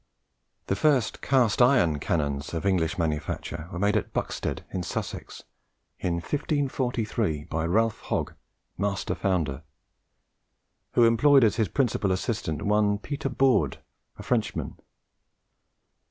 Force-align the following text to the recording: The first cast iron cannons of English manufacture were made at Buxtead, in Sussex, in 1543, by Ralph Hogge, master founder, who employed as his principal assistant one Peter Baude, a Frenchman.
The 0.65 0.75
first 0.75 1.21
cast 1.21 1.61
iron 1.61 1.99
cannons 1.99 2.55
of 2.55 2.65
English 2.65 2.97
manufacture 2.97 3.69
were 3.71 3.77
made 3.77 3.95
at 3.95 4.11
Buxtead, 4.13 4.63
in 4.71 4.81
Sussex, 4.81 5.43
in 5.99 6.15
1543, 6.15 7.43
by 7.43 7.67
Ralph 7.67 8.01
Hogge, 8.05 8.33
master 8.79 9.13
founder, 9.13 9.61
who 10.93 11.03
employed 11.05 11.43
as 11.43 11.57
his 11.57 11.67
principal 11.67 12.11
assistant 12.11 12.63
one 12.63 12.97
Peter 12.97 13.29
Baude, 13.29 13.77
a 14.17 14.23
Frenchman. 14.23 14.79